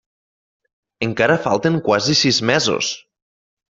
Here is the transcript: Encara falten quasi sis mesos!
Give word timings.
Encara 1.09 1.37
falten 1.45 1.79
quasi 1.91 2.19
sis 2.25 2.43
mesos! 2.55 2.95